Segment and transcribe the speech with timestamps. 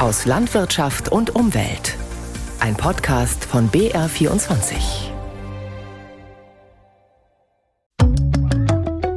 [0.00, 1.94] aus Landwirtschaft und Umwelt.
[2.58, 5.10] Ein Podcast von BR24.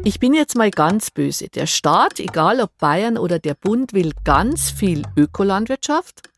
[0.04, 1.48] Ich bin jetzt mal ganz böse.
[1.48, 6.30] Der Staat, egal ob Bayern oder der Bund, will ganz viel Ökolandwirtschaft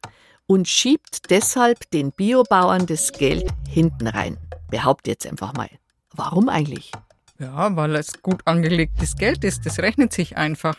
[0.45, 4.37] und schiebt deshalb den Biobauern das Geld hinten rein.
[4.69, 5.69] Behaupte jetzt einfach mal.
[6.13, 6.91] Warum eigentlich?
[7.39, 9.65] Ja, weil es gut angelegtes Geld ist.
[9.65, 10.77] Das rechnet sich einfach.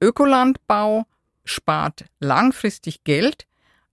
[0.00, 1.04] Ökolandbau
[1.50, 3.46] spart langfristig Geld,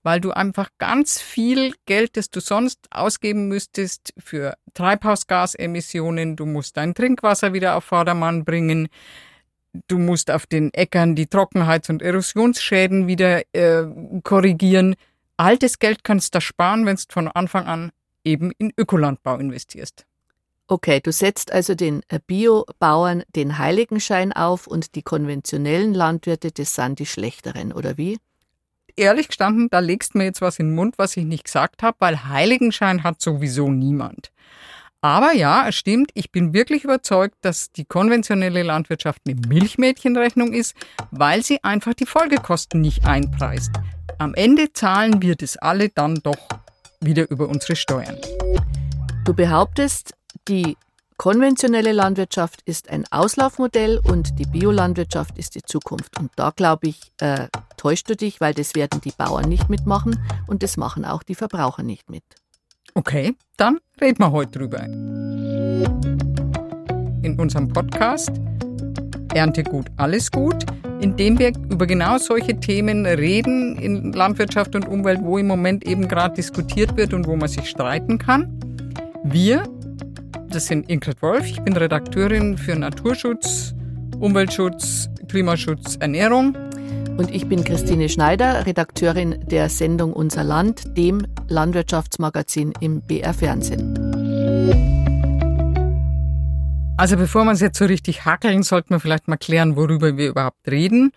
[0.03, 6.77] weil du einfach ganz viel Geld, das du sonst ausgeben müsstest für Treibhausgasemissionen, du musst
[6.77, 8.87] dein Trinkwasser wieder auf Vordermann bringen,
[9.87, 13.85] du musst auf den Äckern die Trockenheits- und Erosionsschäden wieder äh,
[14.23, 14.95] korrigieren.
[15.35, 17.91] All das Geld kannst du sparen, wenn du von Anfang an
[18.23, 20.06] eben in Ökolandbau investierst.
[20.69, 26.75] Okay, du setzt also den äh, Biobauern den Heiligenschein auf und die konventionellen Landwirte, das
[26.75, 28.17] sind die schlechteren, oder wie?
[28.97, 31.83] Ehrlich gestanden, da legst du mir jetzt was in den Mund, was ich nicht gesagt
[31.83, 34.31] habe, weil Heiligenschein hat sowieso niemand.
[34.99, 40.75] Aber ja, es stimmt, ich bin wirklich überzeugt, dass die konventionelle Landwirtschaft eine Milchmädchenrechnung ist,
[41.11, 43.71] weil sie einfach die Folgekosten nicht einpreist.
[44.17, 46.49] Am Ende zahlen wir das alle dann doch
[46.99, 48.17] wieder über unsere Steuern.
[49.23, 50.13] Du behauptest,
[50.47, 50.77] die
[51.17, 56.19] konventionelle Landwirtschaft ist ein Auslaufmodell und die Biolandwirtschaft ist die Zukunft.
[56.19, 60.19] Und da glaube ich, äh, täuschst du dich, weil das werden die Bauern nicht mitmachen
[60.47, 62.23] und das machen auch die Verbraucher nicht mit.
[62.93, 64.83] Okay, dann reden wir heute drüber.
[67.23, 68.31] In unserem Podcast
[69.33, 70.65] Ernte gut, alles gut,
[70.99, 75.85] in dem wir über genau solche Themen reden in Landwirtschaft und Umwelt, wo im Moment
[75.85, 78.59] eben gerade diskutiert wird und wo man sich streiten kann.
[79.23, 79.63] Wir
[80.57, 83.75] das sind Ingrid Wolf, ich bin Redakteurin für Naturschutz,
[84.19, 86.55] Umweltschutz, Klimaschutz, Ernährung.
[87.15, 93.93] Und ich bin Christine Schneider, Redakteurin der Sendung Unser Land, dem Landwirtschaftsmagazin im BR Fernsehen.
[96.97, 100.29] Also bevor wir es jetzt so richtig hackeln, sollten wir vielleicht mal klären, worüber wir
[100.29, 101.11] überhaupt reden.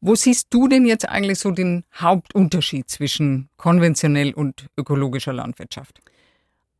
[0.00, 6.00] Wo siehst du denn jetzt eigentlich so den Hauptunterschied zwischen konventionell und ökologischer Landwirtschaft?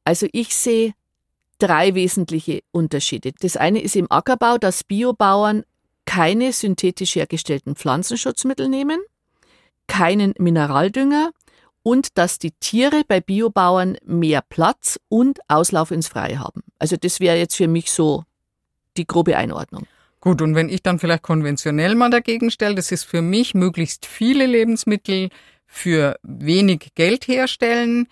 [0.04, 0.92] Also ich sehe
[1.60, 3.32] drei wesentliche Unterschiede.
[3.40, 5.64] Das eine ist im Ackerbau, dass Biobauern
[6.04, 8.98] keine synthetisch hergestellten Pflanzenschutzmittel nehmen,
[9.86, 11.30] keinen Mineraldünger
[11.82, 16.62] und dass die Tiere bei Biobauern mehr Platz und Auslauf ins Freie haben.
[16.78, 18.24] Also das wäre jetzt für mich so
[18.96, 19.86] die grobe Einordnung.
[20.20, 24.04] Gut, und wenn ich dann vielleicht konventionell mal dagegen stelle, das ist für mich möglichst
[24.04, 25.30] viele Lebensmittel
[25.66, 28.06] für wenig Geld herstellen,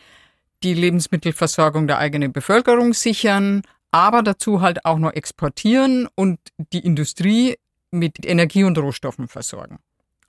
[0.63, 6.39] die Lebensmittelversorgung der eigenen Bevölkerung sichern, aber dazu halt auch noch exportieren und
[6.73, 7.57] die Industrie
[7.91, 9.79] mit Energie und Rohstoffen versorgen.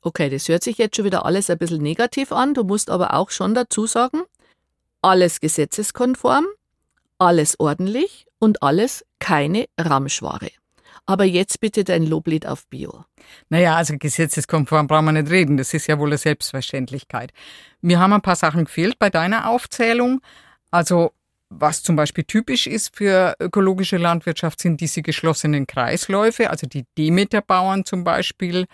[0.01, 2.53] Okay, das hört sich jetzt schon wieder alles ein bisschen negativ an.
[2.53, 4.22] Du musst aber auch schon dazu sagen,
[5.01, 6.45] alles gesetzeskonform,
[7.18, 10.51] alles ordentlich und alles keine Ramschware.
[11.09, 13.03] Aber jetzt bitte dein Loblied auf Bio.
[13.50, 15.58] Naja, also gesetzeskonform brauchen wir nicht reden.
[15.58, 17.31] Das ist ja wohl eine Selbstverständlichkeit.
[17.81, 20.22] Mir haben ein paar Sachen gefehlt bei deiner Aufzählung.
[20.69, 21.14] Also
[21.50, 26.52] was zum Beispiel typisch ist für ökologische Landwirtschaft, sind diese geschlossenen Kreisläufe.
[26.52, 28.68] Also die Demeterbauern zum Beispiel,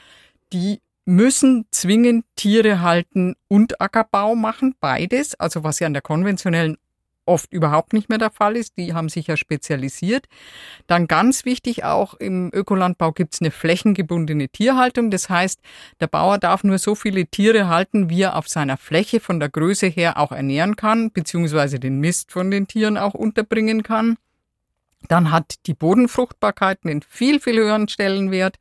[0.51, 5.35] die müssen zwingend Tiere halten und Ackerbau machen, beides.
[5.35, 6.75] Also was ja an der konventionellen
[7.25, 8.77] oft überhaupt nicht mehr der Fall ist.
[8.77, 10.27] Die haben sich ja spezialisiert.
[10.87, 15.11] Dann ganz wichtig auch im Ökolandbau gibt es eine flächengebundene Tierhaltung.
[15.11, 15.59] Das heißt,
[15.99, 19.49] der Bauer darf nur so viele Tiere halten, wie er auf seiner Fläche von der
[19.49, 24.17] Größe her auch ernähren kann, beziehungsweise den Mist von den Tieren auch unterbringen kann.
[25.07, 28.57] Dann hat die Bodenfruchtbarkeit einen viel, viel höheren Stellenwert.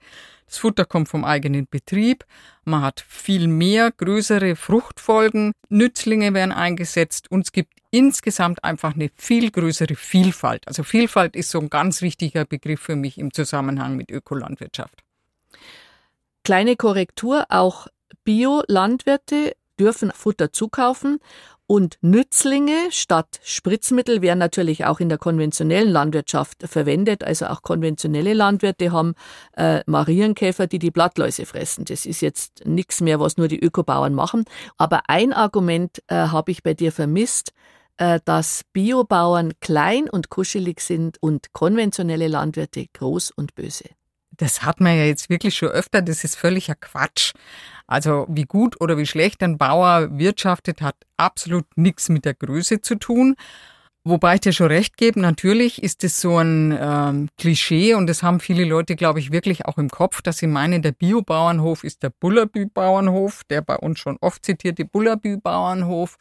[0.47, 2.25] Das Futter kommt vom eigenen Betrieb.
[2.65, 5.53] Man hat viel mehr größere Fruchtfolgen.
[5.69, 10.67] Nützlinge werden eingesetzt und es gibt insgesamt einfach eine viel größere Vielfalt.
[10.67, 15.05] Also Vielfalt ist so ein ganz wichtiger Begriff für mich im Zusammenhang mit Ökolandwirtschaft.
[16.43, 17.87] Kleine Korrektur, auch
[18.25, 21.21] Biolandwirte dürfen Futter zukaufen
[21.69, 27.23] und Nützlinge statt Spritzmittel werden natürlich auch in der konventionellen Landwirtschaft verwendet.
[27.23, 29.15] Also auch konventionelle Landwirte haben
[29.57, 31.85] äh, Marienkäfer, die die Blattläuse fressen.
[31.85, 34.45] Das ist jetzt nichts mehr, was nur die Ökobauern machen.
[34.79, 37.53] Aber ein Argument äh, habe ich bei dir vermisst,
[37.97, 43.85] dass Biobauern klein und kuschelig sind und konventionelle Landwirte groß und böse.
[44.37, 47.33] Das hat man ja jetzt wirklich schon öfter, das ist völliger Quatsch.
[47.87, 52.81] Also wie gut oder wie schlecht ein Bauer wirtschaftet, hat absolut nichts mit der Größe
[52.81, 53.37] zu tun.
[54.07, 58.23] Wobei ich dir schon recht gebe, natürlich ist es so ein ähm, Klischee und das
[58.23, 62.03] haben viele Leute, glaube ich, wirklich auch im Kopf, dass sie meinen, der Biobauernhof ist
[62.03, 66.19] der Bullabü-Bauernhof, der bei uns schon oft zitierte Bullabü-Bauernhof,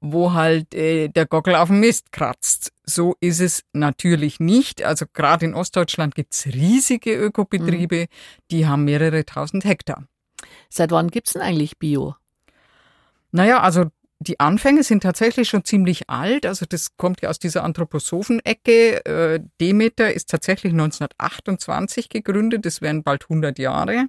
[0.00, 2.72] wo halt äh, der Gockel auf dem Mist kratzt.
[2.84, 4.82] So ist es natürlich nicht.
[4.82, 8.06] Also gerade in Ostdeutschland gibt's riesige Ökobetriebe, mhm.
[8.50, 10.08] die haben mehrere tausend Hektar.
[10.70, 12.16] Seit wann gibt's denn eigentlich Bio?
[13.30, 13.84] Naja, also
[14.22, 16.46] die Anfänge sind tatsächlich schon ziemlich alt.
[16.46, 19.04] Also das kommt ja aus dieser Anthroposophen-Ecke.
[19.04, 22.66] Äh, Demeter ist tatsächlich 1928 gegründet.
[22.66, 24.06] Das wären bald 100 Jahre.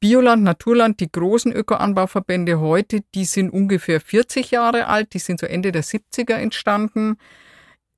[0.00, 5.12] Bioland, Naturland, die großen Ökoanbauverbände heute, die sind ungefähr 40 Jahre alt.
[5.12, 7.16] Die sind so Ende der 70er entstanden.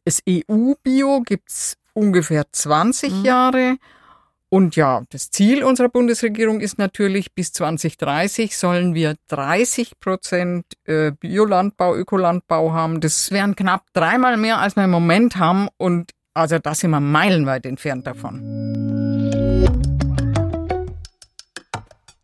[0.05, 3.25] Das EU-Bio gibt's ungefähr 20 mhm.
[3.25, 3.77] Jahre.
[4.53, 11.13] Und ja, das Ziel unserer Bundesregierung ist natürlich, bis 2030 sollen wir 30 Prozent äh,
[11.13, 13.01] Biolandbau, Ökolandbau haben.
[13.01, 15.69] Das wären knapp dreimal mehr, als wir im Moment haben.
[15.79, 18.43] Und also da sind wir meilenweit entfernt davon.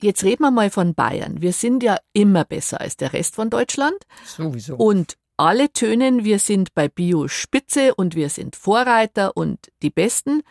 [0.03, 1.41] Jetzt reden wir mal von Bayern.
[1.41, 3.97] Wir sind ja immer besser als der Rest von Deutschland.
[4.27, 4.77] Sowieso.
[4.77, 10.43] Und alle tönen, wir sind bei Bio Spitze und wir sind Vorreiter und die Besten.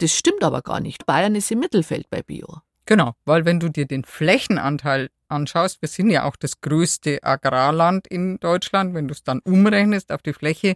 [0.00, 1.04] Das stimmt aber gar nicht.
[1.04, 2.60] Bayern ist im Mittelfeld bei Bio.
[2.86, 8.06] Genau, weil wenn du dir den Flächenanteil anschaust, wir sind ja auch das größte Agrarland
[8.06, 10.74] in Deutschland, wenn du es dann umrechnest auf die Fläche,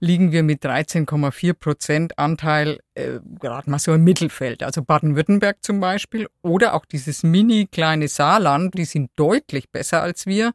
[0.00, 4.64] liegen wir mit 13,4 Prozent Anteil äh, gerade mal so im Mittelfeld.
[4.64, 10.26] Also Baden-Württemberg zum Beispiel oder auch dieses mini kleine Saarland, die sind deutlich besser als
[10.26, 10.52] wir.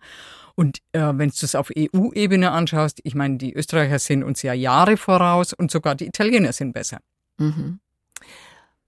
[0.56, 4.54] Und äh, wenn du es auf EU-Ebene anschaust, ich meine, die Österreicher sind uns ja
[4.54, 7.00] Jahre voraus und sogar die Italiener sind besser.
[7.38, 7.80] Mhm.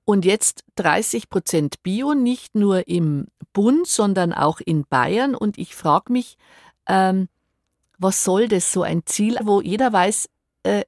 [0.06, 5.34] Und jetzt 30 Prozent Bio, nicht nur im Bund, sondern auch in Bayern.
[5.34, 6.38] Und ich frage mich,
[6.88, 7.28] ähm,
[7.98, 10.30] was soll das, so ein Ziel, wo jeder weiß,
[10.64, 10.84] äh,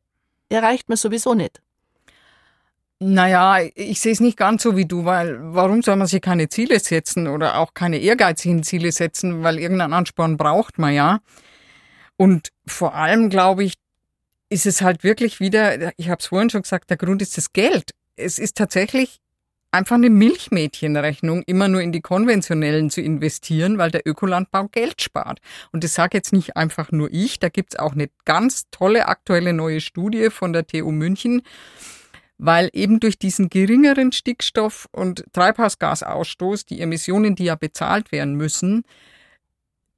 [0.49, 1.61] erreicht man sowieso nicht?
[2.99, 6.49] Naja, ich sehe es nicht ganz so wie du, weil warum soll man sich keine
[6.49, 11.19] Ziele setzen oder auch keine ehrgeizigen Ziele setzen, weil irgendeinen Ansporn braucht man ja.
[12.17, 13.75] Und vor allem glaube ich,
[14.49, 17.53] ist es halt wirklich wieder, ich habe es vorhin schon gesagt, der Grund ist das
[17.53, 19.19] Geld es ist tatsächlich
[19.71, 25.39] einfach eine Milchmädchenrechnung, immer nur in die konventionellen zu investieren, weil der Ökolandbau Geld spart.
[25.71, 29.53] Und das sage jetzt nicht einfach nur ich, da gibt's auch eine ganz tolle aktuelle
[29.53, 31.41] neue Studie von der TU München,
[32.37, 38.83] weil eben durch diesen geringeren Stickstoff- und Treibhausgasausstoß, die Emissionen, die ja bezahlt werden müssen,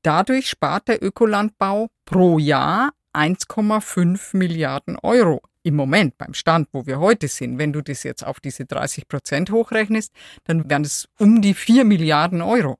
[0.02, 7.00] dadurch spart der Ökolandbau pro Jahr 1,5 Milliarden Euro im Moment beim Stand, wo wir
[7.00, 10.14] heute sind, wenn du das jetzt auf diese 30 Prozent hochrechnest,
[10.46, 12.78] dann wären es um die 4 Milliarden Euro.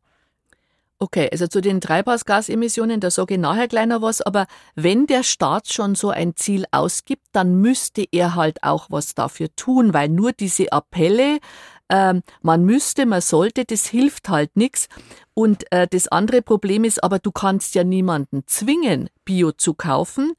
[1.02, 5.72] Okay, also zu den Treibhausgasemissionen, da sage ich nachher kleiner was, aber wenn der Staat
[5.72, 10.34] schon so ein Ziel ausgibt, dann müsste er halt auch was dafür tun, weil nur
[10.34, 11.40] diese Appelle,
[11.88, 14.90] äh, man müsste, man sollte, das hilft halt nichts.
[15.34, 20.34] Und äh, das andere Problem ist aber, du kannst ja niemanden zwingen, Bio zu kaufen.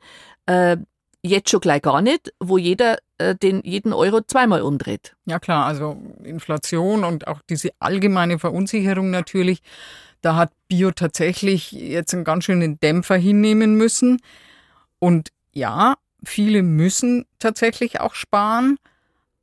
[0.45, 0.77] Äh,
[1.23, 5.15] Jetzt schon gleich gar nicht, wo jeder äh, den jeden Euro zweimal umdreht.
[5.27, 9.61] Ja klar, also Inflation und auch diese allgemeine Verunsicherung natürlich,
[10.23, 14.21] da hat Bio tatsächlich jetzt einen ganz schönen Dämpfer hinnehmen müssen.
[14.99, 18.77] Und ja, viele müssen tatsächlich auch sparen,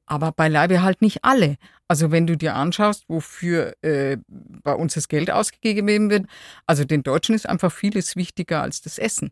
[0.07, 1.57] aber beileibe halt nicht alle.
[1.87, 6.25] Also wenn du dir anschaust, wofür äh, bei uns das Geld ausgegeben wird,
[6.65, 9.31] also den Deutschen ist einfach vieles wichtiger als das Essen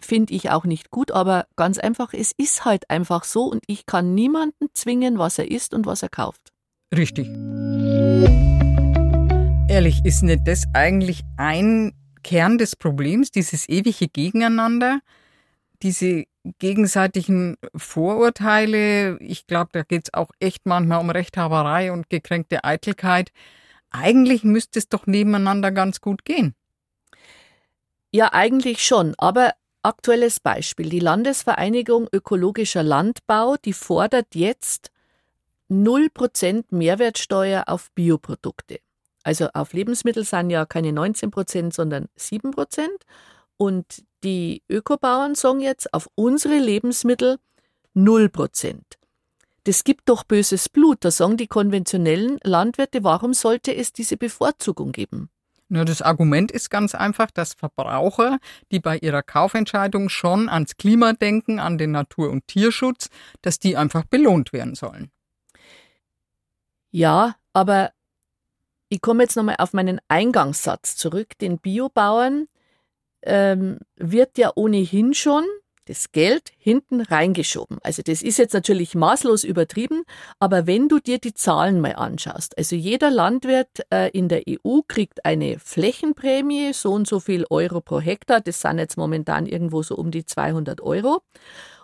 [0.00, 3.86] finde ich auch nicht gut, aber ganz einfach, es ist halt einfach so und ich
[3.86, 6.52] kann niemanden zwingen, was er isst und was er kauft.
[6.94, 7.28] Richtig.
[9.68, 15.00] Ehrlich, ist nicht das eigentlich ein Kern des Problems, dieses ewige Gegeneinander,
[15.82, 16.24] diese
[16.58, 19.18] gegenseitigen Vorurteile?
[19.20, 23.30] Ich glaube, da geht es auch echt manchmal um Rechthaberei und gekränkte Eitelkeit.
[23.90, 26.54] Eigentlich müsste es doch nebeneinander ganz gut gehen.
[28.12, 30.88] Ja, eigentlich schon, aber Aktuelles Beispiel.
[30.88, 34.90] Die Landesvereinigung Ökologischer Landbau, die fordert jetzt
[35.70, 38.80] 0% Mehrwertsteuer auf Bioprodukte.
[39.24, 42.88] Also auf Lebensmittel sind ja keine 19%, sondern 7%.
[43.58, 47.36] Und die Ökobauern sagen jetzt auf unsere Lebensmittel
[47.94, 48.78] 0%.
[49.64, 51.04] Das gibt doch böses Blut.
[51.04, 55.28] Da sagen die konventionellen Landwirte, warum sollte es diese Bevorzugung geben?
[55.74, 58.38] Nur das Argument ist ganz einfach, dass Verbraucher,
[58.70, 63.08] die bei ihrer Kaufentscheidung schon ans Klima denken, an den Natur- und Tierschutz,
[63.42, 65.10] dass die einfach belohnt werden sollen.
[66.92, 67.90] Ja, aber
[68.88, 71.36] ich komme jetzt nochmal auf meinen Eingangssatz zurück.
[71.40, 72.46] Den Biobauern
[73.22, 75.42] ähm, wird ja ohnehin schon
[75.86, 77.78] das Geld hinten reingeschoben.
[77.82, 80.04] Also das ist jetzt natürlich maßlos übertrieben,
[80.38, 84.80] aber wenn du dir die Zahlen mal anschaust, also jeder Landwirt äh, in der EU
[84.86, 89.82] kriegt eine Flächenprämie, so und so viel Euro pro Hektar, das sind jetzt momentan irgendwo
[89.82, 91.22] so um die 200 Euro.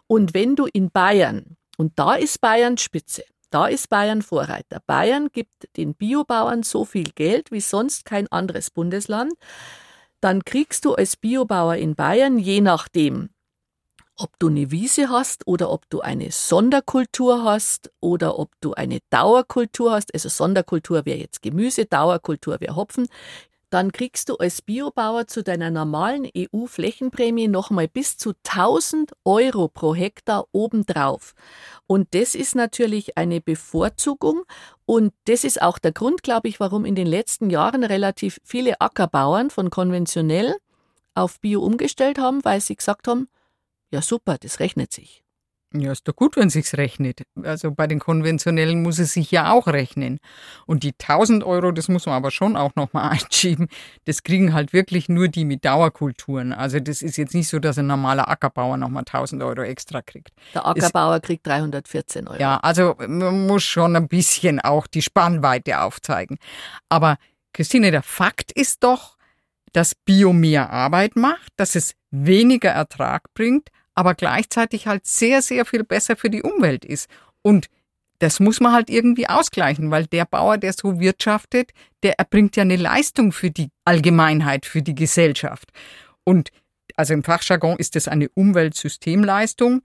[0.07, 4.81] Und wenn du in Bayern, und da ist Bayern Spitze, da ist Bayern Vorreiter.
[4.87, 9.33] Bayern gibt den Biobauern so viel Geld wie sonst kein anderes Bundesland.
[10.21, 13.31] Dann kriegst du als Biobauer in Bayern, je nachdem,
[14.21, 19.01] ob du eine Wiese hast oder ob du eine Sonderkultur hast oder ob du eine
[19.11, 20.13] Dauerkultur hast.
[20.15, 23.09] Also Sonderkultur wäre jetzt Gemüse, Dauerkultur wäre Hopfen
[23.71, 29.95] dann kriegst du als Biobauer zu deiner normalen EU-Flächenprämie nochmal bis zu 1000 Euro pro
[29.95, 31.35] Hektar obendrauf.
[31.87, 34.43] Und das ist natürlich eine Bevorzugung
[34.87, 38.81] und das ist auch der Grund, glaube ich, warum in den letzten Jahren relativ viele
[38.81, 40.57] Ackerbauern von konventionell
[41.15, 43.29] auf Bio umgestellt haben, weil sie gesagt haben,
[43.91, 45.25] ja super, das rechnet sich.
[45.73, 47.23] Ja, ist doch gut, wenn sich's rechnet.
[47.45, 50.19] Also bei den konventionellen muss es sich ja auch rechnen.
[50.67, 53.69] Und die 1000 Euro, das muss man aber schon auch nochmal einschieben,
[54.05, 56.53] das kriegen halt wirklich nur die mit Dauerkulturen.
[56.53, 60.31] Also das ist jetzt nicht so, dass ein normaler Ackerbauer nochmal 1000 Euro extra kriegt.
[60.55, 62.41] Der Ackerbauer es, kriegt 314 Euro.
[62.41, 66.39] Ja, also man muss schon ein bisschen auch die Spannweite aufzeigen.
[66.89, 67.17] Aber
[67.53, 69.17] Christine, der Fakt ist doch,
[69.73, 73.69] dass Bio mehr Arbeit macht, dass es weniger Ertrag bringt,
[74.01, 77.07] aber gleichzeitig halt sehr, sehr viel besser für die Umwelt ist.
[77.43, 77.67] Und
[78.19, 82.63] das muss man halt irgendwie ausgleichen, weil der Bauer, der so wirtschaftet, der erbringt ja
[82.63, 85.69] eine Leistung für die Allgemeinheit, für die Gesellschaft.
[86.25, 86.51] Und
[86.97, 89.83] also im Fachjargon ist das eine Umweltsystemleistung.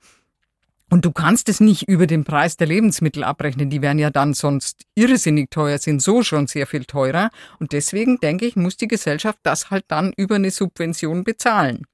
[0.90, 3.70] Und du kannst es nicht über den Preis der Lebensmittel abrechnen.
[3.70, 7.32] Die wären ja dann sonst irrsinnig teuer, sind so schon sehr viel teurer.
[7.60, 11.86] Und deswegen denke ich, muss die Gesellschaft das halt dann über eine Subvention bezahlen.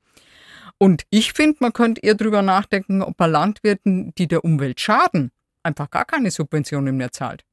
[0.82, 5.30] Und ich finde, man könnte eher drüber nachdenken, ob man Landwirten, die der Umwelt schaden,
[5.62, 7.46] einfach gar keine Subventionen mehr zahlt.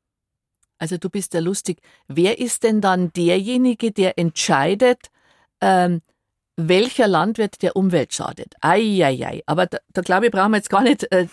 [0.78, 1.82] Also du bist ja lustig.
[2.06, 5.11] Wer ist denn dann derjenige, der entscheidet,
[5.61, 6.00] ähm,
[6.56, 8.54] welcher Landwirt der Umwelt schadet?
[8.62, 9.42] Eieiei.
[9.44, 11.26] Aber da, da glaube ich, brauchen wir jetzt gar nicht äh,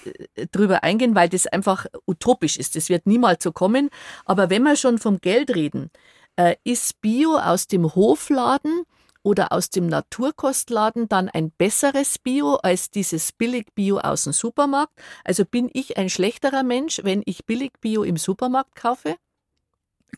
[0.51, 2.75] drüber eingehen, weil das einfach utopisch ist.
[2.75, 3.89] Das wird niemals so kommen.
[4.25, 5.91] Aber wenn wir schon vom Geld reden,
[6.35, 8.83] äh, ist Bio aus dem Hofladen
[9.25, 14.93] oder aus dem Naturkostladen dann ein besseres Bio als dieses Billig-Bio aus dem Supermarkt?
[15.23, 19.15] Also bin ich ein schlechterer Mensch, wenn ich Billig-Bio im Supermarkt kaufe?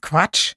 [0.02, 0.57] Quatsch.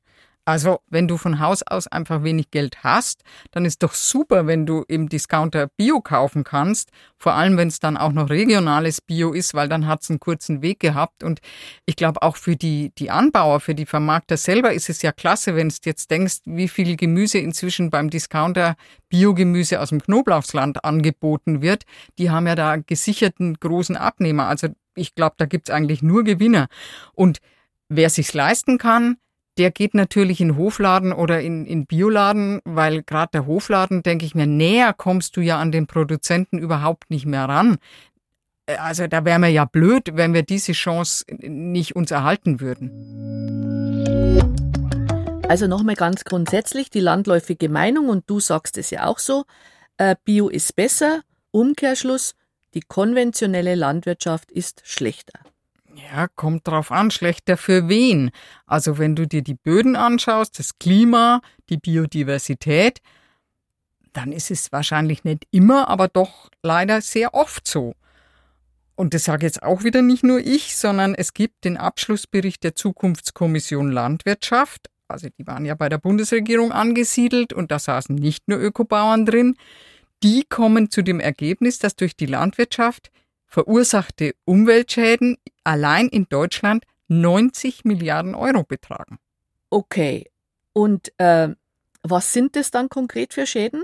[0.51, 4.67] Also, wenn du von Haus aus einfach wenig Geld hast, dann ist doch super, wenn
[4.67, 6.91] du im Discounter Bio kaufen kannst.
[7.17, 10.19] Vor allem, wenn es dann auch noch regionales Bio ist, weil dann hat es einen
[10.19, 11.23] kurzen Weg gehabt.
[11.23, 11.39] Und
[11.87, 15.55] ich glaube, auch für die, die Anbauer, für die Vermarkter selber ist es ja klasse,
[15.55, 18.75] wenn du jetzt denkst, wie viel Gemüse inzwischen beim Discounter
[19.09, 21.85] Biogemüse aus dem Knoblauchsland angeboten wird.
[22.19, 24.49] Die haben ja da gesicherten großen Abnehmer.
[24.49, 24.67] Also,
[24.97, 26.67] ich glaube, da gibt es eigentlich nur Gewinner.
[27.13, 27.39] Und
[27.89, 29.17] wer sich's leisten kann,
[29.61, 34.35] der geht natürlich in Hofladen oder in, in Bioladen, weil gerade der Hofladen, denke ich
[34.35, 37.77] mir, näher kommst du ja an den Produzenten überhaupt nicht mehr ran.
[38.65, 42.91] Äh, also da wären wir ja blöd, wenn wir diese Chance nicht uns erhalten würden.
[45.47, 49.45] Also nochmal ganz grundsätzlich die landläufige Meinung, und du sagst es ja auch so,
[49.99, 52.35] äh, Bio ist besser, Umkehrschluss,
[52.73, 55.39] die konventionelle Landwirtschaft ist schlechter.
[56.07, 58.31] Ja, kommt drauf an, schlechter für wen.
[58.67, 63.01] Also wenn du dir die Böden anschaust, das Klima, die Biodiversität,
[64.13, 67.95] dann ist es wahrscheinlich nicht immer, aber doch leider sehr oft so.
[68.97, 72.75] Und das sage jetzt auch wieder nicht nur ich, sondern es gibt den Abschlussbericht der
[72.75, 74.91] Zukunftskommission Landwirtschaft.
[75.09, 79.57] Also die waren ja bei der Bundesregierung angesiedelt und da saßen nicht nur Ökobauern drin.
[80.23, 83.11] Die kommen zu dem Ergebnis, dass durch die Landwirtschaft
[83.47, 89.19] verursachte Umweltschäden allein in Deutschland 90 Milliarden Euro betragen.
[89.71, 90.31] Okay.
[90.73, 91.49] Und äh,
[92.03, 93.83] was sind das dann konkret für Schäden?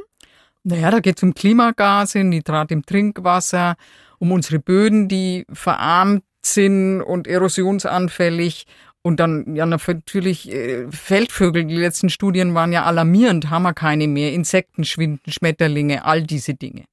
[0.62, 3.76] Naja, da geht es um Klimagase, Nitrat im Trinkwasser,
[4.18, 8.66] um unsere Böden, die verarmt sind und erosionsanfällig.
[9.02, 14.08] Und dann ja natürlich äh, Feldvögel, die letzten Studien waren ja alarmierend, haben wir keine
[14.08, 16.84] mehr, Insekten schwinden, Schmetterlinge, all diese Dinge.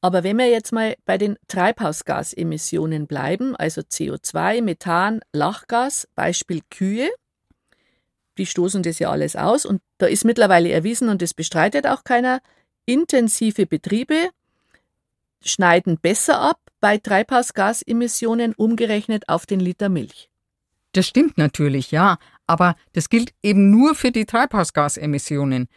[0.00, 7.08] Aber wenn wir jetzt mal bei den Treibhausgasemissionen bleiben, also CO2, Methan, Lachgas, Beispiel Kühe,
[8.38, 12.04] die stoßen das ja alles aus und da ist mittlerweile erwiesen und das bestreitet auch
[12.04, 12.40] keiner,
[12.84, 14.30] intensive Betriebe
[15.42, 20.28] schneiden besser ab bei Treibhausgasemissionen umgerechnet auf den Liter Milch.
[20.92, 25.68] Das stimmt natürlich, ja, aber das gilt eben nur für die Treibhausgasemissionen.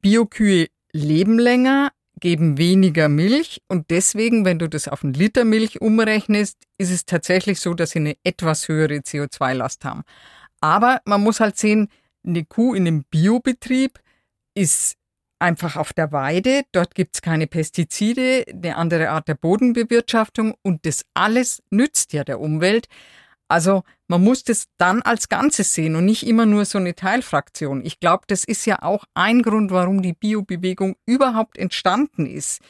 [0.00, 5.80] Biokühe leben länger, geben weniger Milch und deswegen, wenn du das auf einen Liter Milch
[5.80, 10.02] umrechnest, ist es tatsächlich so, dass sie eine etwas höhere CO2-Last haben.
[10.60, 11.88] Aber man muss halt sehen,
[12.26, 14.00] eine Kuh in einem Biobetrieb
[14.54, 14.96] ist
[15.38, 16.62] einfach auf der Weide.
[16.72, 22.24] Dort gibt es keine Pestizide, eine andere Art der Bodenbewirtschaftung und das alles nützt ja
[22.24, 22.88] der Umwelt.
[23.48, 27.84] Also man muss das dann als Ganzes sehen und nicht immer nur so eine Teilfraktion.
[27.84, 32.60] Ich glaube, das ist ja auch ein Grund, warum die Biobewegung überhaupt entstanden ist.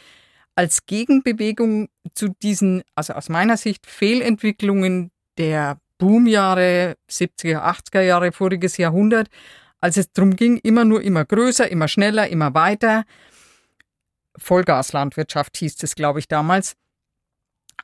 [0.54, 8.76] Als Gegenbewegung zu diesen, also aus meiner Sicht, Fehlentwicklungen der Boomjahre, 70er, 80er Jahre, voriges
[8.76, 9.28] Jahrhundert,
[9.80, 13.04] als es darum ging, immer nur immer größer, immer schneller, immer weiter.
[14.37, 16.76] Vollgaslandwirtschaft hieß es, glaube ich, damals.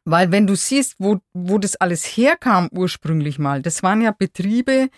[0.04, 4.88] Weil wenn du siehst, wo, wo das alles herkam ursprünglich mal, das waren ja Betriebe,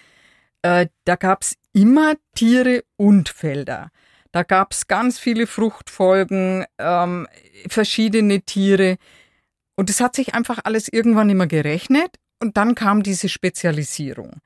[0.62, 3.90] äh, da gab es immer Tiere und Felder.
[4.32, 7.26] Da gab es ganz viele Fruchtfolgen, ähm,
[7.68, 8.96] verschiedene Tiere.
[9.76, 14.40] Und es hat sich einfach alles irgendwann immer gerechnet und dann kam diese Spezialisierung.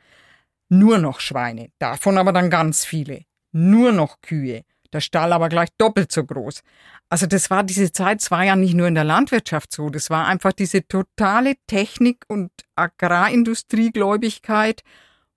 [0.69, 3.25] Nur noch Schweine, davon aber dann ganz viele.
[3.53, 6.63] Nur noch Kühe, der Stall aber gleich doppelt so groß.
[7.09, 10.11] Also das war diese Zeit, es war ja nicht nur in der Landwirtschaft so, das
[10.11, 14.83] war einfach diese totale Technik- und Agrarindustriegläubigkeit,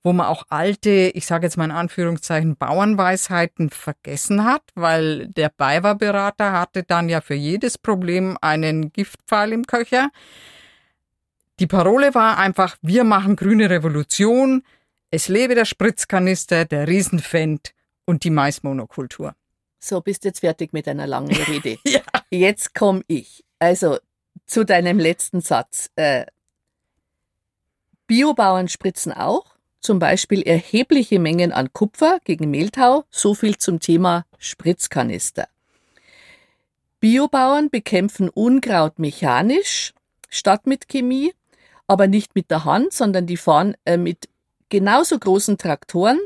[0.04, 5.50] wo man auch alte, ich sage jetzt mal in Anführungszeichen, Bauernweisheiten vergessen hat, weil der
[5.50, 10.10] BayWa-Berater hatte dann ja für jedes Problem einen Giftpfeil im Köcher.
[11.60, 14.64] Die Parole war einfach, wir machen grüne Revolution,
[15.10, 17.74] es lebe der Spritzkanister, der Riesenfendt
[18.06, 19.36] und die Maismonokultur.
[19.84, 21.78] So, bist jetzt fertig mit einer langen Rede.
[21.86, 22.00] ja.
[22.30, 23.44] Jetzt komme ich.
[23.60, 23.98] Also
[24.46, 25.90] zu deinem letzten Satz.
[25.98, 26.26] Äh,
[28.08, 34.26] Biobauern spritzen auch, zum Beispiel erhebliche Mengen an Kupfer gegen Mehltau, so viel zum Thema
[34.38, 35.50] Spritzkanister.
[37.02, 39.94] Biobauern bekämpfen Unkraut mechanisch
[40.30, 41.34] statt mit Chemie,
[41.88, 44.30] aber nicht mit der Hand, sondern die fahren äh, mit
[44.70, 46.20] genauso großen Traktoren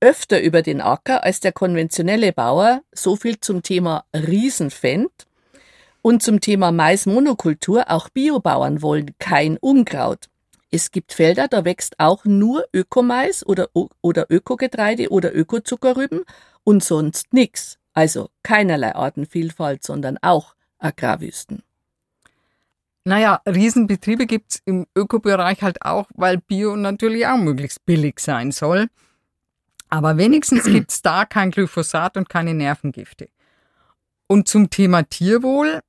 [0.00, 2.82] öfter über den Acker als der konventionelle Bauer.
[2.92, 5.26] So viel zum Thema Riesenfendt.
[6.02, 10.28] Und zum Thema Maismonokultur, auch Biobauern wollen kein Unkraut.
[10.70, 13.68] Es gibt Felder, da wächst auch nur Ökomais oder,
[14.00, 16.22] oder Ökogetreide oder Ökozuckerrüben
[16.64, 17.78] und sonst nichts.
[17.92, 21.62] Also keinerlei Artenvielfalt, sondern auch Agrarwüsten.
[23.04, 28.88] Naja, Riesenbetriebe gibt's im Ökobereich halt auch, weil Bio natürlich auch möglichst billig sein soll.
[29.90, 33.28] Aber wenigstens gibt's da kein Glyphosat und keine Nervengifte.
[34.28, 35.80] Und zum Thema Tierwohl,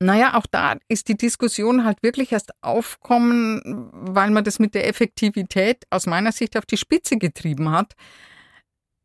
[0.00, 4.88] naja, auch da ist die Diskussion halt wirklich erst aufkommen, weil man das mit der
[4.88, 7.94] Effektivität aus meiner Sicht auf die Spitze getrieben hat.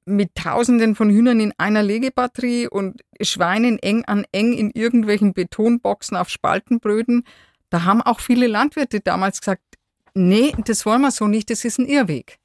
[0.05, 6.17] Mit Tausenden von Hühnern in einer Legebatterie und Schweinen eng an eng in irgendwelchen Betonboxen
[6.17, 7.23] auf Spaltenbröden.
[7.69, 9.61] Da haben auch viele Landwirte damals gesagt,
[10.15, 12.39] nee, das wollen wir so nicht, das ist ein Irrweg.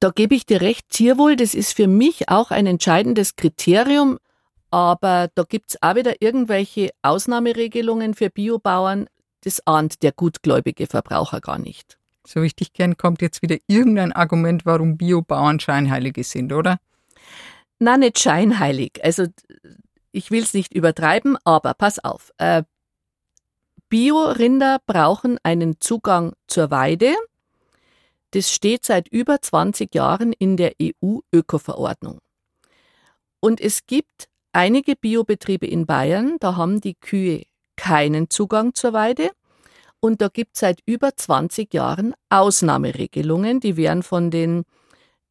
[0.00, 4.18] Da gebe ich dir recht, Tierwohl, das ist für mich auch ein entscheidendes Kriterium,
[4.70, 9.06] aber da gibt es auch wieder irgendwelche Ausnahmeregelungen für Biobauern.
[9.42, 11.98] Das ahnt der gutgläubige Verbraucher gar nicht.
[12.26, 16.78] So richtig gern kommt jetzt wieder irgendein Argument, warum Biobauern Scheinheilige sind, oder?
[17.78, 19.04] Na, nicht scheinheilig.
[19.04, 19.26] Also
[20.12, 22.32] ich will es nicht übertreiben, aber pass auf.
[22.38, 22.62] Äh,
[23.90, 27.14] Bio-Rinder brauchen einen Zugang zur Weide
[28.34, 32.18] das steht seit über 20 Jahren in der EU-Öko-Verordnung.
[33.40, 37.44] Und es gibt einige Biobetriebe in Bayern, da haben die Kühe
[37.76, 39.30] keinen Zugang zur Weide.
[40.00, 44.64] Und da gibt es seit über 20 Jahren Ausnahmeregelungen, die werden von den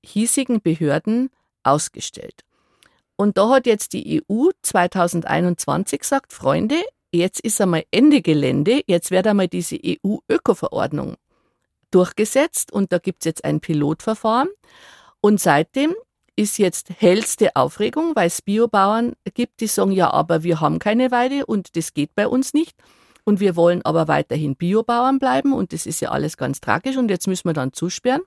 [0.03, 1.29] hiesigen Behörden
[1.63, 2.41] ausgestellt.
[3.17, 9.11] Und da hat jetzt die EU 2021 gesagt, Freunde, jetzt ist einmal Ende Gelände, jetzt
[9.11, 11.17] wird einmal diese EU-Öko-Verordnung
[11.93, 14.49] durchgesetzt und da gibt es jetzt ein Pilotverfahren.
[15.21, 15.95] Und seitdem
[16.35, 21.11] ist jetzt hellste Aufregung, weil es Biobauern gibt, die sagen, ja, aber wir haben keine
[21.11, 22.75] Weide und das geht bei uns nicht.
[23.23, 27.09] Und wir wollen aber weiterhin Biobauern bleiben und das ist ja alles ganz tragisch und
[27.09, 28.21] jetzt müssen wir dann zusperren.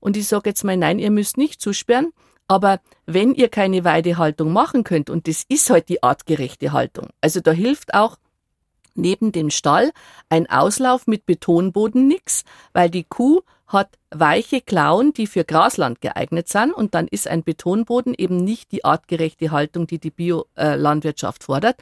[0.00, 2.12] Und ich sage jetzt mal, nein, ihr müsst nicht zusperren,
[2.48, 7.40] aber wenn ihr keine Weidehaltung machen könnt, und das ist halt die artgerechte Haltung, also
[7.40, 8.16] da hilft auch
[8.94, 9.92] neben dem Stall
[10.28, 16.48] ein Auslauf mit Betonboden nix, weil die Kuh hat weiche Klauen, die für Grasland geeignet
[16.48, 21.76] sind und dann ist ein Betonboden eben nicht die artgerechte Haltung, die die Biolandwirtschaft fordert.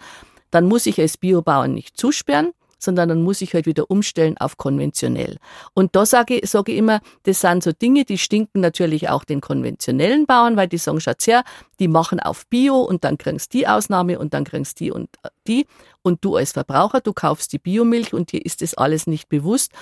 [0.51, 4.57] Dann muss ich als Biobauern nicht zusperren, sondern dann muss ich halt wieder umstellen auf
[4.57, 5.37] konventionell.
[5.75, 9.25] Und da sage ich, sage ich immer, das sind so Dinge, die stinken natürlich auch
[9.25, 11.45] den konventionellen Bauern, weil die sagen, schaut her,
[11.79, 15.29] die machen auf Bio und dann kriegst die Ausnahme und dann kriegst die und äh,
[15.47, 15.67] die.
[16.03, 19.73] Und du als Verbraucher, du kaufst die Biomilch und dir ist das alles nicht bewusst.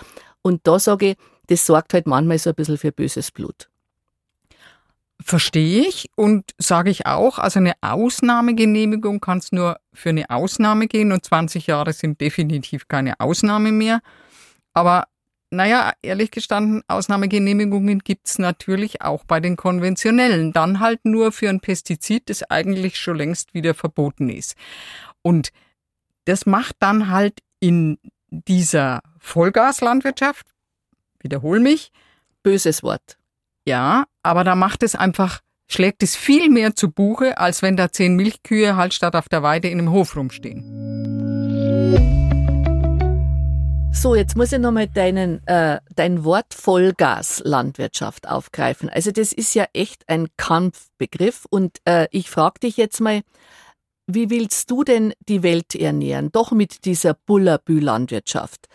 [0.43, 3.69] Und da sage ich, das sorgt halt manchmal so ein bisschen für böses Blut.
[5.21, 10.87] Verstehe ich und sage ich auch, also eine Ausnahmegenehmigung kann es nur für eine Ausnahme
[10.87, 14.01] gehen und 20 Jahre sind definitiv keine Ausnahme mehr.
[14.75, 15.09] Aber
[15.51, 20.53] naja, ehrlich gestanden, Ausnahmegenehmigungen gibt's natürlich auch bei den konventionellen.
[20.53, 24.57] Dann halt nur für ein Pestizid, das eigentlich schon längst wieder verboten ist.
[25.23, 25.51] Und
[26.27, 27.99] das macht dann halt in
[28.31, 30.47] dieser Vollgaslandwirtschaft,
[31.21, 31.93] wiederhol mich.
[32.43, 33.19] Böses Wort.
[33.69, 37.93] Ja, aber da macht es einfach, schlägt es viel mehr zu Buche, als wenn da
[37.93, 40.65] zehn Milchkühe halt statt auf der Weide in einem Hof rumstehen.
[43.93, 48.89] So, jetzt muss ich nochmal deinen, äh, dein Wort Vollgaslandwirtschaft aufgreifen.
[48.89, 53.21] Also das ist ja echt ein Kampfbegriff und äh, ich frage dich jetzt mal,
[54.07, 56.33] wie willst du denn die Welt ernähren?
[56.33, 58.67] Doch mit dieser Bullabü-Landwirtschaft.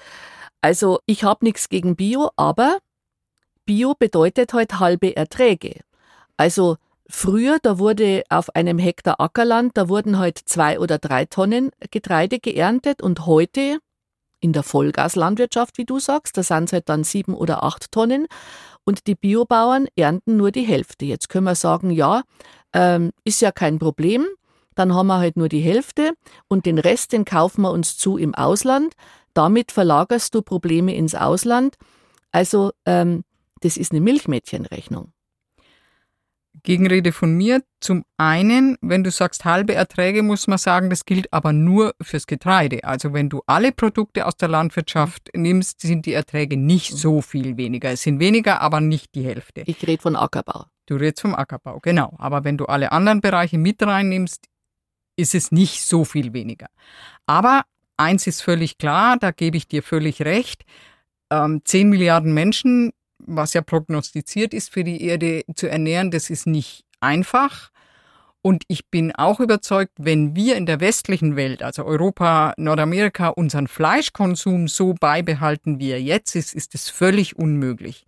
[0.61, 2.77] Also ich habe nichts gegen Bio, aber
[3.65, 5.81] Bio bedeutet halt halbe Erträge.
[6.37, 11.71] Also früher, da wurde auf einem Hektar Ackerland, da wurden halt zwei oder drei Tonnen
[11.91, 13.79] Getreide geerntet und heute
[14.39, 18.27] in der Vollgaslandwirtschaft, wie du sagst, da sind es halt dann sieben oder acht Tonnen
[18.83, 21.05] und die Biobauern ernten nur die Hälfte.
[21.05, 22.23] Jetzt können wir sagen, ja,
[22.73, 24.25] ähm, ist ja kein Problem,
[24.75, 26.13] dann haben wir halt nur die Hälfte
[26.47, 28.93] und den Rest, den kaufen wir uns zu im Ausland.
[29.33, 31.75] Damit verlagerst du Probleme ins Ausland.
[32.31, 33.23] Also ähm,
[33.63, 35.13] das ist eine Milchmädchenrechnung.
[36.61, 37.63] Gegenrede von mir.
[37.79, 42.27] Zum einen, wenn du sagst halbe Erträge, muss man sagen, das gilt aber nur fürs
[42.27, 42.83] Getreide.
[42.83, 47.57] Also wenn du alle Produkte aus der Landwirtschaft nimmst, sind die Erträge nicht so viel
[47.57, 47.91] weniger.
[47.91, 49.63] Es sind weniger, aber nicht die Hälfte.
[49.65, 50.65] Ich rede von Ackerbau.
[50.85, 52.15] Du redest vom Ackerbau, genau.
[52.19, 54.45] Aber wenn du alle anderen Bereiche mit reinnimmst,
[55.15, 56.67] ist es nicht so viel weniger.
[57.25, 57.63] Aber
[57.97, 60.63] eins ist völlig klar, da gebe ich dir völlig recht.
[61.29, 62.91] Ähm, 10 Milliarden Menschen
[63.25, 67.71] was ja prognostiziert ist für die Erde zu ernähren, das ist nicht einfach.
[68.41, 73.67] Und ich bin auch überzeugt, wenn wir in der westlichen Welt, also Europa, Nordamerika, unseren
[73.67, 78.05] Fleischkonsum so beibehalten, wie er jetzt ist, ist es völlig unmöglich.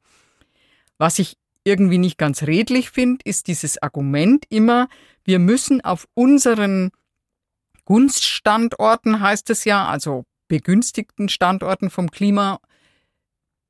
[0.97, 4.88] Was ich irgendwie nicht ganz redlich finde, ist dieses Argument immer,
[5.23, 6.91] wir müssen auf unseren
[7.86, 12.60] Gunststandorten, heißt es ja, also begünstigten Standorten vom Klima,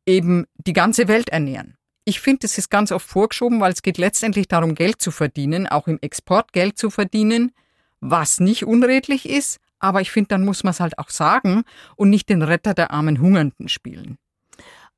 [0.06, 1.78] eben die ganze Welt ernähren.
[2.04, 5.68] Ich finde, es ist ganz oft vorgeschoben, weil es geht letztendlich darum, Geld zu verdienen,
[5.68, 7.52] auch im Export Geld zu verdienen,
[8.00, 11.63] was nicht unredlich ist, aber ich finde, dann muss man es halt auch sagen
[11.96, 14.18] und nicht den Retter der armen Hungernden spielen.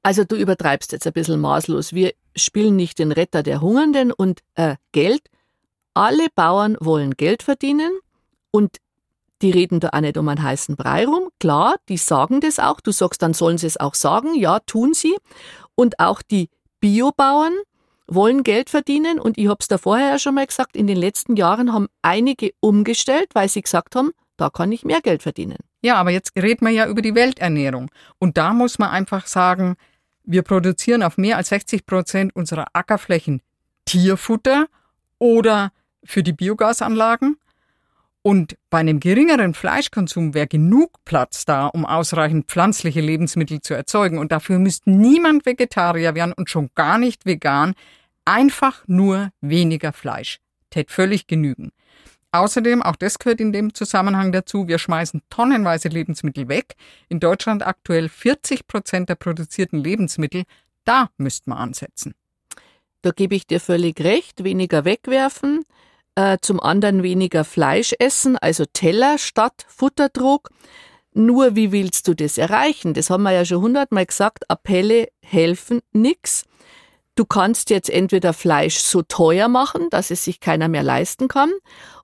[0.03, 1.93] Also du übertreibst jetzt ein bisschen maßlos.
[1.93, 5.29] Wir spielen nicht den Retter der Hungernden und äh, Geld.
[5.93, 7.91] Alle Bauern wollen Geld verdienen
[8.51, 8.77] und
[9.41, 11.29] die reden da auch nicht um einen heißen Brei rum.
[11.39, 12.81] Klar, die sagen das auch.
[12.81, 14.35] Du sagst, dann sollen sie es auch sagen.
[14.35, 15.15] Ja, tun sie.
[15.75, 17.53] Und auch die Biobauern
[18.07, 19.19] wollen Geld verdienen.
[19.19, 21.87] Und ich habe es da vorher ja schon mal gesagt, in den letzten Jahren haben
[22.01, 25.57] einige umgestellt, weil sie gesagt haben, da kann ich mehr Geld verdienen.
[25.81, 27.89] Ja, aber jetzt reden wir ja über die Welternährung.
[28.19, 29.75] Und da muss man einfach sagen,
[30.23, 33.41] wir produzieren auf mehr als 60 Prozent unserer Ackerflächen
[33.85, 34.67] Tierfutter
[35.19, 35.71] oder
[36.03, 37.37] für die Biogasanlagen.
[38.27, 44.17] Und bei einem geringeren Fleischkonsum wäre genug Platz da, um ausreichend pflanzliche Lebensmittel zu erzeugen.
[44.17, 47.73] Und dafür müsste niemand Vegetarier werden und schon gar nicht vegan.
[48.25, 50.39] Einfach nur weniger Fleisch.
[50.71, 51.71] Tät völlig genügen.
[52.33, 56.75] Außerdem, auch das gehört in dem Zusammenhang dazu, wir schmeißen tonnenweise Lebensmittel weg.
[57.07, 60.43] In Deutschland aktuell 40 Prozent der produzierten Lebensmittel.
[60.83, 62.13] Da müsste man ansetzen.
[63.03, 64.43] Da gebe ich dir völlig recht.
[64.43, 65.63] Weniger wegwerfen,
[66.17, 70.49] äh, zum anderen weniger Fleisch essen, also Teller statt Futterdruck.
[71.13, 72.95] Nur wie willst du das erreichen?
[72.95, 76.45] Das haben wir ja schon hundertmal gesagt, Appelle helfen nix.
[77.15, 81.51] Du kannst jetzt entweder Fleisch so teuer machen, dass es sich keiner mehr leisten kann,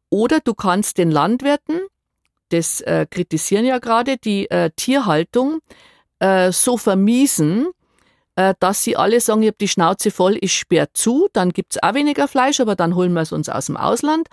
[0.09, 1.81] oder du kannst den Landwirten,
[2.49, 5.59] das äh, kritisieren ja gerade, die äh, Tierhaltung
[6.19, 7.67] äh, so vermiesen,
[8.35, 11.93] dass sie alle sagen, ich habe die Schnauze voll, ich sperre zu, dann gibt's auch
[11.93, 14.27] weniger Fleisch, aber dann holen wir es uns aus dem Ausland.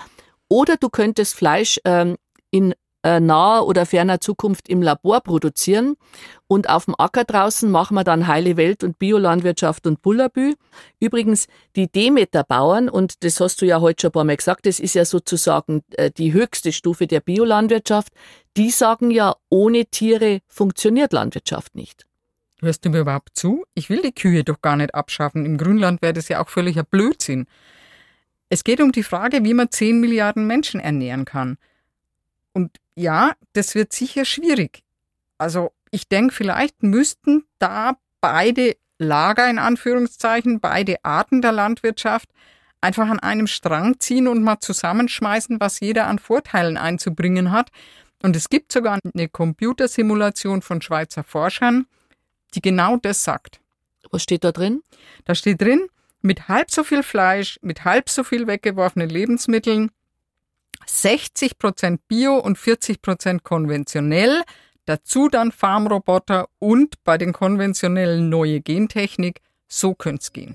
[0.49, 2.17] Oder du könntest Fleisch ähm,
[2.51, 5.97] in äh, naher oder ferner Zukunft im Labor produzieren.
[6.47, 10.55] Und auf dem Acker draußen machen wir dann heile Welt und Biolandwirtschaft und Bullabü.
[10.99, 14.81] Übrigens, die Demeter-Bauern, und das hast du ja heute schon ein paar Mal gesagt, das
[14.81, 18.13] ist ja sozusagen äh, die höchste Stufe der Biolandwirtschaft,
[18.57, 22.05] die sagen ja, ohne Tiere funktioniert Landwirtschaft nicht.
[22.62, 23.64] Hörst du mir überhaupt zu?
[23.75, 25.46] Ich will die Kühe doch gar nicht abschaffen.
[25.46, 27.46] Im Grünland wäre das ja auch völliger Blödsinn.
[28.51, 31.57] Es geht um die Frage, wie man 10 Milliarden Menschen ernähren kann.
[32.53, 34.83] Und ja, das wird sicher schwierig.
[35.38, 42.29] Also ich denke, vielleicht müssten da beide Lager in Anführungszeichen, beide Arten der Landwirtschaft
[42.83, 47.70] einfach an einem Strang ziehen und mal zusammenschmeißen, was jeder an Vorteilen einzubringen hat.
[48.23, 51.87] Und es gibt sogar eine Computersimulation von Schweizer Forschern,
[52.55, 53.61] die genau das sagt.
[54.11, 54.83] Was steht da drin?
[55.25, 55.87] Da steht drin,
[56.23, 59.91] mit halb so viel Fleisch, mit halb so viel weggeworfenen Lebensmitteln,
[60.87, 64.43] 60 Prozent Bio und 40 Prozent konventionell,
[64.87, 70.55] dazu dann Farmroboter und bei den konventionellen neue Gentechnik, so könnte es gehen.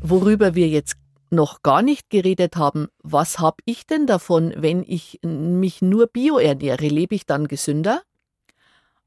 [0.00, 0.96] Worüber wir jetzt
[1.32, 6.38] noch gar nicht geredet haben, was habe ich denn davon, wenn ich mich nur bio
[6.38, 6.88] ernähre?
[6.88, 8.02] Lebe ich dann gesünder?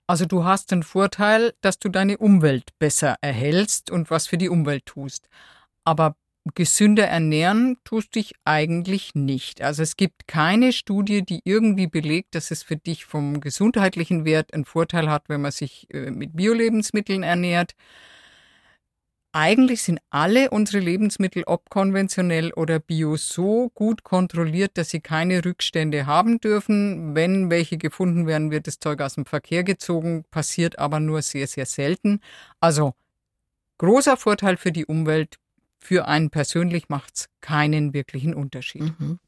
[0.08, 4.50] Also du hast den Vorteil, dass du deine Umwelt besser erhältst und was für die
[4.50, 5.30] Umwelt tust.
[5.86, 6.16] Aber
[6.56, 9.62] gesünder ernähren tust dich eigentlich nicht.
[9.62, 14.54] Also es gibt keine Studie, die irgendwie belegt, dass es für dich vom gesundheitlichen Wert
[14.54, 17.74] einen Vorteil hat, wenn man sich äh, mit Bio-Lebensmitteln ernährt.
[19.34, 25.46] Eigentlich sind alle unsere Lebensmittel, ob konventionell oder bio, so gut kontrolliert, dass sie keine
[25.46, 27.16] Rückstände haben dürfen.
[27.16, 31.48] Wenn welche gefunden werden, wird das Zeug aus dem Verkehr gezogen, passiert aber nur sehr,
[31.48, 32.20] sehr selten.
[32.60, 32.94] Also
[33.78, 35.38] großer Vorteil für die Umwelt,
[35.80, 39.00] für einen persönlich macht es keinen wirklichen Unterschied.
[39.00, 39.20] Mhm.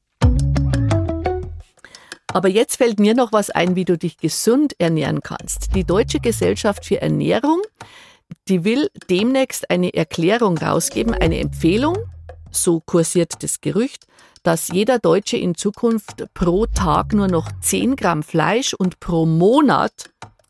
[2.33, 5.75] Aber jetzt fällt mir noch was ein, wie du dich gesund ernähren kannst.
[5.75, 7.61] Die Deutsche Gesellschaft für Ernährung
[8.47, 11.97] die will demnächst eine Erklärung rausgeben, eine Empfehlung,
[12.51, 14.05] so kursiert das Gerücht,
[14.43, 20.09] dass jeder Deutsche in Zukunft pro Tag nur noch 10 Gramm Fleisch und pro Monat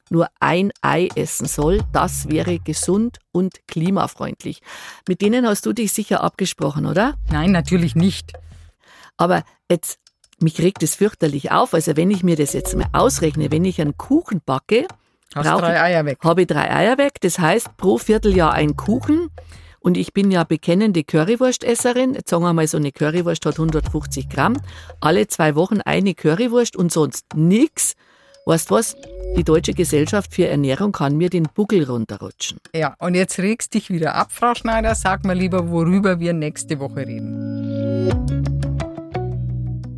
[0.10, 1.82] nur ein Ei essen soll.
[1.92, 4.62] Das wäre gesund und klimafreundlich.
[5.08, 7.16] Mit denen hast du dich sicher abgesprochen, oder?
[7.32, 8.34] Nein, natürlich nicht.
[9.18, 10.00] Aber jetzt,
[10.40, 11.74] mich regt es fürchterlich auf.
[11.74, 14.88] Also wenn ich mir das jetzt mal ausrechne, wenn ich einen Kuchen backe,
[15.36, 16.20] Hast drei Eier weg.
[16.24, 17.14] Habe ich drei Eier weg.
[17.22, 19.30] Das heißt, pro Vierteljahr ein Kuchen.
[19.80, 22.14] Und ich bin ja bekennende Currywurstesserin.
[22.14, 24.56] Jetzt sagen wir mal, so eine Currywurst hat 150 Gramm.
[25.02, 27.96] Alle zwei Wochen eine Currywurst und sonst nichts.
[28.46, 28.96] Weißt was?
[29.36, 32.60] Die Deutsche Gesellschaft für Ernährung kann mir den Buckel runterrutschen.
[32.76, 34.96] Ja, und jetzt regst dich wieder ab, Frau Schneider.
[34.96, 38.44] Sag mal lieber, worüber wir nächste Woche reden.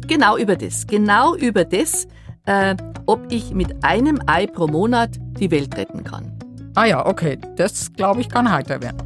[0.08, 0.86] Genau über das.
[0.88, 2.08] Genau über das,
[2.46, 6.32] äh, ob ich mit einem Ei pro Monat die Welt retten kann.
[6.76, 8.98] Ah ja, okay, das glaube ich kann heiter werden.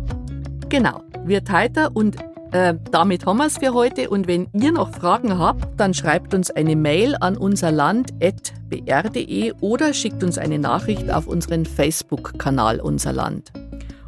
[0.69, 2.17] Genau, wird heiter und
[2.51, 4.09] äh, damit haben wir es für heute.
[4.09, 10.23] Und wenn ihr noch Fragen habt, dann schreibt uns eine Mail an unserland.br.de oder schickt
[10.23, 13.51] uns eine Nachricht auf unseren Facebook-Kanal Unser Land.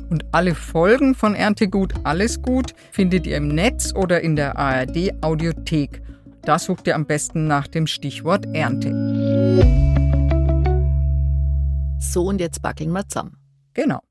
[0.10, 5.14] Und alle Folgen von Erntegut Alles Gut findet ihr im Netz oder in der ARD
[5.22, 6.02] Audiothek.
[6.44, 8.90] Da sucht ihr am besten nach dem Stichwort Ernte.
[12.00, 13.38] So, und jetzt backeln wir zusammen.
[13.74, 14.02] Genau.